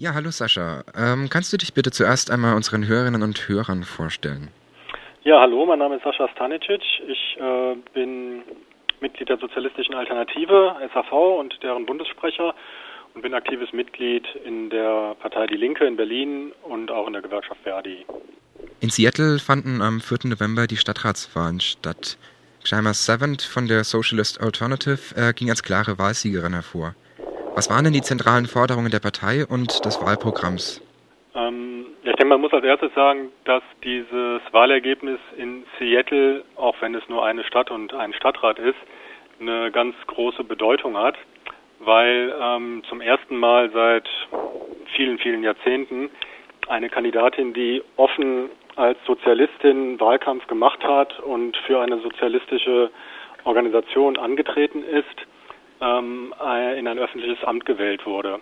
[0.00, 0.82] Ja, hallo Sascha.
[0.96, 4.48] Ähm, kannst du dich bitte zuerst einmal unseren Hörerinnen und Hörern vorstellen?
[5.24, 6.80] Ja, hallo, mein Name ist Sascha Stanicic.
[7.06, 8.40] Ich äh, bin
[9.02, 12.54] Mitglied der Sozialistischen Alternative, SAV und deren Bundessprecher
[13.12, 17.20] und bin aktives Mitglied in der Partei Die Linke in Berlin und auch in der
[17.20, 18.06] Gewerkschaft Verdi.
[18.80, 20.30] In Seattle fanden am 4.
[20.30, 22.16] November die Stadtratswahlen statt.
[22.64, 26.94] Shaima Savant von der Socialist Alternative äh, ging als klare Wahlsiegerin hervor.
[27.54, 30.80] Was waren denn die zentralen Forderungen der Partei und des Wahlprogramms?
[31.34, 36.94] Ähm, ich denke, man muss als erstes sagen, dass dieses Wahlergebnis in Seattle, auch wenn
[36.94, 38.78] es nur eine Stadt und ein Stadtrat ist,
[39.40, 41.16] eine ganz große Bedeutung hat,
[41.80, 44.08] weil ähm, zum ersten Mal seit
[44.94, 46.10] vielen, vielen Jahrzehnten
[46.68, 52.90] eine Kandidatin, die offen als Sozialistin Wahlkampf gemacht hat und für eine sozialistische
[53.44, 55.26] Organisation angetreten ist,
[55.80, 56.34] ähm,
[56.76, 58.40] in ein öffentliches Amt gewählt wurde.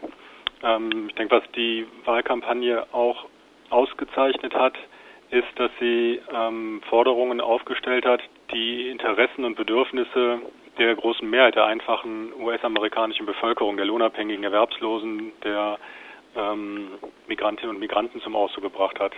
[0.63, 3.27] Ähm, ich denke, was die Wahlkampagne auch
[3.71, 4.75] ausgezeichnet hat,
[5.31, 8.21] ist, dass sie ähm, Forderungen aufgestellt hat,
[8.53, 10.41] die Interessen und Bedürfnisse
[10.79, 15.79] der großen Mehrheit der einfachen US-amerikanischen Bevölkerung, der lohnabhängigen Erwerbslosen, der
[16.37, 16.93] ähm,
[17.27, 19.13] Migrantinnen und Migranten zum Ausdruck gebracht hat.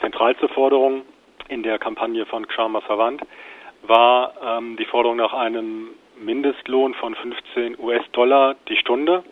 [0.00, 1.02] Zentralste Forderung
[1.48, 3.22] in der Kampagne von Kshama Savant
[3.82, 9.24] war ähm, die Forderung nach einem Mindestlohn von 15 US-Dollar die Stunde.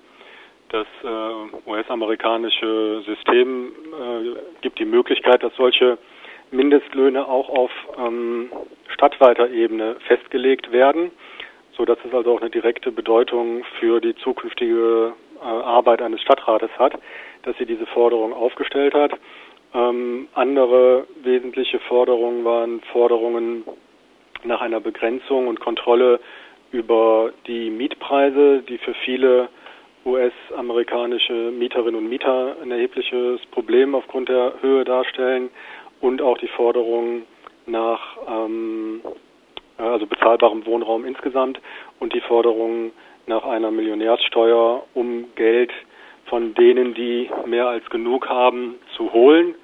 [0.71, 5.99] Das äh, US-amerikanische System äh, gibt die Möglichkeit, dass solche
[6.51, 8.51] Mindestlöhne auch auf ähm,
[8.89, 11.11] stadtweiter Ebene festgelegt werden,
[11.77, 16.71] so dass es also auch eine direkte Bedeutung für die zukünftige äh, Arbeit eines Stadtrates
[16.79, 16.95] hat,
[17.43, 19.13] dass sie diese Forderung aufgestellt hat.
[19.75, 23.65] Ähm, andere wesentliche Forderungen waren Forderungen
[24.45, 26.21] nach einer Begrenzung und Kontrolle
[26.75, 29.49] über die Mietpreise, die für viele
[30.05, 35.51] US-amerikanische Mieterinnen und Mieter ein erhebliches Problem aufgrund der Höhe darstellen
[36.01, 37.23] und auch die Forderung
[37.67, 39.01] nach ähm,
[39.79, 41.61] also bezahlbarem Wohnraum insgesamt
[42.01, 42.93] und die Forderung
[43.27, 45.73] nach einer Millionärssteuer, um Geld
[46.27, 49.55] von denen, die mehr als genug haben, zu holen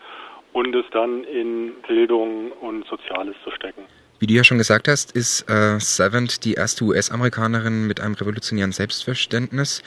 [0.53, 3.85] und es dann in Bildung und Soziales zu stecken.
[4.21, 8.71] Wie du ja schon gesagt hast, ist äh, Savant die erste US-Amerikanerin mit einem revolutionären
[8.71, 9.83] Selbstverständnis.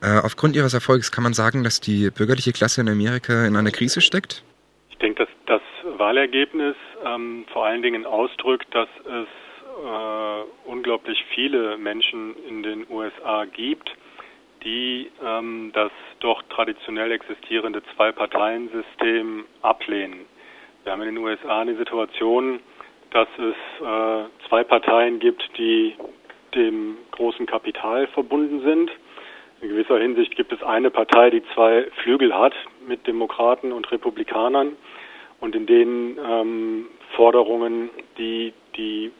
[0.00, 3.72] Äh, aufgrund ihres Erfolgs kann man sagen, dass die bürgerliche Klasse in Amerika in einer
[3.72, 4.44] Krise steckt?
[4.90, 9.26] Ich denke, dass das Wahlergebnis ähm, vor allen Dingen ausdrückt, dass es
[9.84, 13.90] äh, unglaublich viele Menschen in den USA gibt,
[14.62, 15.90] die ähm, das
[16.20, 20.20] doch traditionell existierende Zwei-Parteien-System ablehnen.
[20.84, 22.60] Wir haben in den USA eine Situation,
[23.10, 25.94] dass es äh, zwei Parteien gibt, die
[26.54, 28.90] dem großen Kapital verbunden sind.
[29.60, 32.54] In gewisser Hinsicht gibt es eine Partei, die zwei Flügel hat
[32.86, 34.76] mit Demokraten und Republikanern
[35.40, 39.10] und in denen ähm, Forderungen, die die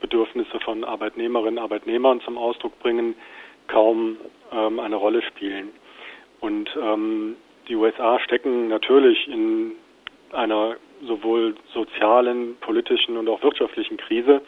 [0.00, 3.14] Bedürfnisse von Arbeitnehmerinnen und Arbeitnehmern zum Ausdruck bringen,
[3.66, 4.16] kaum
[4.52, 5.70] ähm, eine Rolle spielen.
[6.40, 7.36] Und ähm,
[7.68, 9.72] die USA stecken natürlich in
[10.32, 14.42] einer sowohl sozialen, politischen und auch wirtschaftlichen Krise.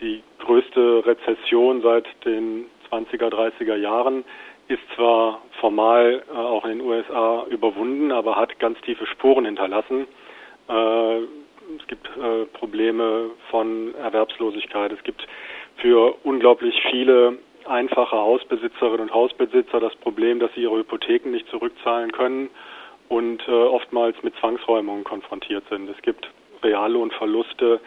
[0.00, 4.24] Die größte Rezession seit den 20er, 30er Jahren
[4.68, 10.06] ist zwar formal äh, auch in den USA überwunden, aber hat ganz tiefe Spuren hinterlassen.
[10.68, 14.92] Äh, es gibt äh, Probleme von Erwerbslosigkeit.
[14.92, 15.26] Es gibt
[15.76, 22.12] für unglaublich viele einfache Hausbesitzerinnen und Hausbesitzer das Problem, dass sie ihre Hypotheken nicht zurückzahlen
[22.12, 22.50] können
[23.08, 25.88] und äh, oftmals mit Zwangsräumungen konfrontiert sind.
[25.88, 26.28] Es gibt
[26.62, 27.80] Reallohnverluste,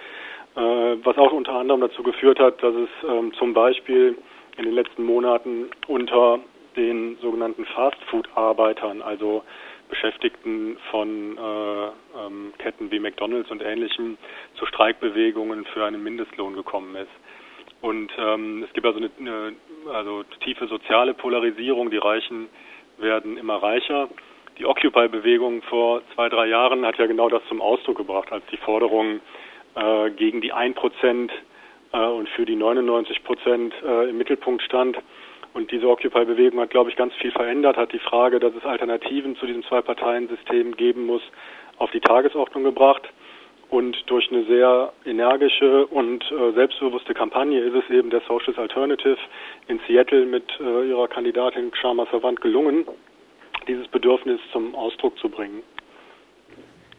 [0.56, 4.18] äh, was auch unter anderem dazu geführt hat, dass es ähm, zum Beispiel
[4.58, 6.40] in den letzten Monaten unter
[6.76, 9.44] den sogenannten Fastfood-Arbeitern, also
[9.90, 14.18] Beschäftigten von äh, ähm, Ketten wie McDonald's und ähnlichem,
[14.56, 17.12] zu Streikbewegungen für einen Mindestlohn gekommen ist.
[17.82, 19.56] Und ähm, es gibt also eine, eine
[19.94, 21.90] also tiefe soziale Polarisierung.
[21.92, 22.48] Die Reichen
[23.00, 24.08] werden immer reicher
[24.61, 28.58] die Occupy-Bewegung vor zwei, drei Jahren hat ja genau das zum Ausdruck gebracht, als die
[28.58, 29.19] Forderung
[29.73, 31.31] äh, gegen die 1 Prozent
[31.93, 34.97] äh, und für die 99 Prozent äh, im Mittelpunkt stand.
[35.55, 39.35] Und diese Occupy-Bewegung hat, glaube ich, ganz viel verändert, hat die Frage, dass es Alternativen
[39.35, 41.23] zu diesem Zwei-Parteien-System geben muss,
[41.78, 43.09] auf die Tagesordnung gebracht.
[43.72, 49.17] Und durch eine sehr energische und äh, selbstbewusste Kampagne ist es eben der Socialist Alternative
[49.67, 52.85] in Seattle mit äh, ihrer Kandidatin Sharma Savant gelungen,
[53.67, 55.61] dieses Bedürfnis zum Ausdruck zu bringen.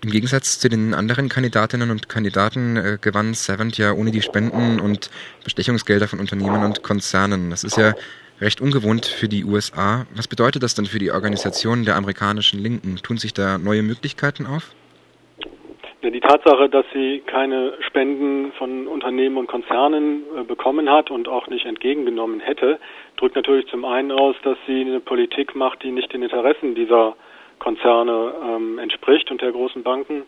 [0.05, 4.81] Im Gegensatz zu den anderen Kandidatinnen und Kandidaten äh, gewann Savant ja ohne die Spenden
[4.81, 5.11] und
[5.45, 7.51] Bestechungsgelder von Unternehmen und Konzernen.
[7.51, 7.95] Das ist ja
[8.41, 10.07] recht ungewohnt für die USA.
[10.17, 12.97] Was bedeutet das denn für die Organisationen der amerikanischen Linken?
[12.97, 14.75] Tun sich da neue Möglichkeiten auf?
[16.03, 21.47] Die Tatsache, dass sie keine Spenden von Unternehmen und Konzernen äh, bekommen hat und auch
[21.47, 22.81] nicht entgegengenommen hätte,
[23.23, 27.15] drückt natürlich zum einen aus, dass sie eine Politik macht, die nicht den Interessen dieser
[27.61, 30.25] Konzerne ähm, entspricht und der großen Banken.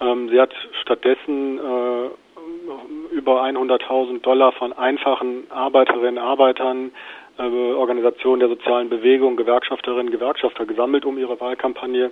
[0.00, 6.90] Ähm, sie hat stattdessen äh, über 100.000 Dollar von einfachen Arbeiterinnen, Arbeitern,
[7.38, 12.10] äh, Organisationen der sozialen Bewegung, Gewerkschafterinnen, Gewerkschafter gesammelt, um ihre Wahlkampagne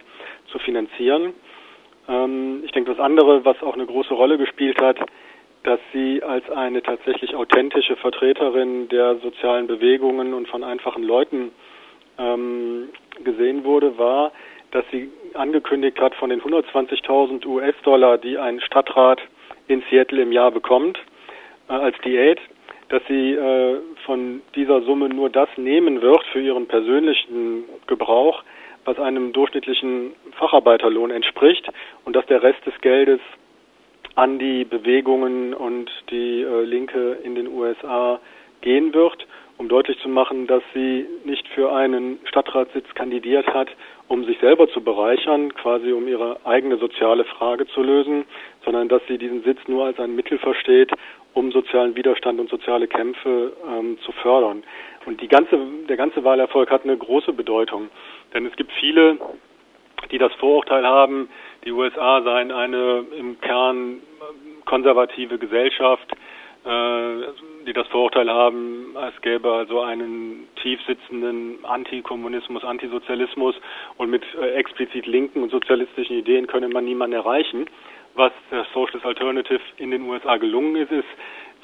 [0.52, 1.34] zu finanzieren.
[2.08, 4.98] Ähm, ich denke, das andere, was auch eine große Rolle gespielt hat,
[5.62, 11.50] dass sie als eine tatsächlich authentische Vertreterin der sozialen Bewegungen und von einfachen Leuten
[12.18, 12.88] ähm,
[13.22, 14.32] gesehen wurde, war,
[14.70, 19.20] dass sie angekündigt hat, von den 120.000 US-Dollar, die ein Stadtrat
[19.68, 20.98] in Seattle im Jahr bekommt,
[21.68, 22.40] äh, als Diät,
[22.88, 28.42] dass sie äh, von dieser Summe nur das nehmen wird für ihren persönlichen Gebrauch,
[28.84, 31.68] was einem durchschnittlichen Facharbeiterlohn entspricht
[32.04, 33.20] und dass der Rest des Geldes
[34.20, 38.20] an die Bewegungen und die äh, Linke in den USA
[38.60, 39.26] gehen wird,
[39.56, 43.68] um deutlich zu machen, dass sie nicht für einen Stadtratssitz kandidiert hat,
[44.08, 48.26] um sich selber zu bereichern, quasi um ihre eigene soziale Frage zu lösen,
[48.62, 50.92] sondern dass sie diesen Sitz nur als ein Mittel versteht,
[51.32, 54.64] um sozialen Widerstand und soziale Kämpfe ähm, zu fördern.
[55.06, 55.58] Und die ganze,
[55.88, 57.88] der ganze Wahlerfolg hat eine große Bedeutung.
[58.34, 59.16] Denn es gibt viele,
[60.10, 61.30] die das Vorurteil haben,
[61.64, 64.02] die USA seien eine im Kern
[64.70, 66.12] konservative Gesellschaft,
[66.64, 73.56] äh, die das Vorurteil haben, es gäbe also einen tief sitzenden Antikommunismus, Antisozialismus
[73.96, 77.66] und mit äh, explizit linken und sozialistischen Ideen könne man niemanden erreichen.
[78.14, 81.08] Was der Socialist Alternative in den USA gelungen ist, ist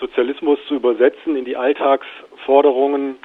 [0.00, 3.18] Sozialismus zu übersetzen in die Alltagsforderungen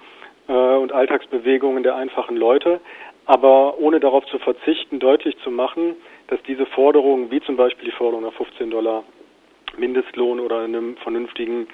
[0.48, 2.82] äh, und Alltagsbewegungen der einfachen Leute,
[3.26, 5.96] aber ohne darauf zu verzichten, deutlich zu machen,
[6.28, 9.04] dass diese Forderungen, wie zum Beispiel die Forderung nach 15 Dollar
[9.78, 11.68] Mindestlohn oder einem vernünftigen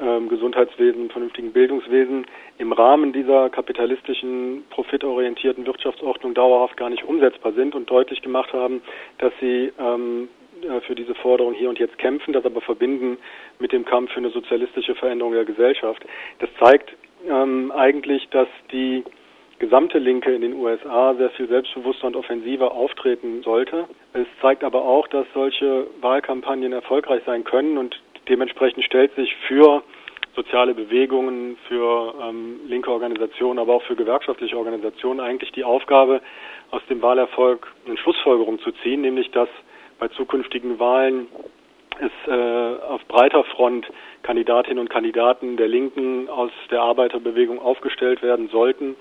[0.00, 2.26] ähm, Gesundheitswesen, vernünftigen Bildungswesen
[2.58, 8.80] im Rahmen dieser kapitalistischen, profitorientierten Wirtschaftsordnung dauerhaft gar nicht umsetzbar sind und deutlich gemacht haben,
[9.18, 10.28] dass sie ähm,
[10.62, 13.18] äh, für diese Forderung hier und jetzt kämpfen, das aber verbinden
[13.58, 16.04] mit dem Kampf für eine sozialistische Veränderung der Gesellschaft.
[16.38, 16.92] Das zeigt
[17.28, 19.04] ähm, eigentlich, dass die
[19.62, 23.84] gesamte Linke in den USA sehr viel selbstbewusster und offensiver auftreten sollte.
[24.12, 27.96] Es zeigt aber auch, dass solche Wahlkampagnen erfolgreich sein können und
[28.28, 29.84] dementsprechend stellt sich für
[30.34, 36.22] soziale Bewegungen, für ähm, linke Organisationen, aber auch für gewerkschaftliche Organisationen eigentlich die Aufgabe,
[36.72, 39.48] aus dem Wahlerfolg eine Schlussfolgerung zu ziehen, nämlich dass
[40.00, 41.28] bei zukünftigen Wahlen
[42.00, 43.86] es äh, auf breiter Front
[44.22, 48.96] Kandidatinnen und Kandidaten der Linken aus der Arbeiterbewegung aufgestellt werden sollten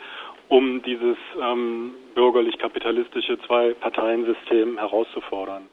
[0.52, 5.70] um dieses ähm, bürgerlich-kapitalistische Zwei-Parteien-System herauszufordern.